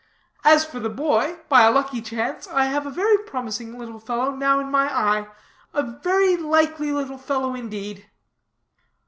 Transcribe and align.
As 0.43 0.65
for 0.65 0.79
the 0.79 0.89
boy, 0.89 1.37
by 1.47 1.61
a 1.61 1.69
lucky 1.69 2.01
chance, 2.01 2.47
I 2.47 2.65
have 2.65 2.87
a 2.87 2.89
very 2.89 3.19
promising 3.19 3.77
little 3.77 3.99
fellow 3.99 4.31
now 4.35 4.59
in 4.59 4.71
my 4.71 4.87
eye 4.91 5.27
a 5.75 5.83
very 5.83 6.35
likely 6.35 6.91
little 6.91 7.19
fellow, 7.19 7.53
indeed." 7.53 8.09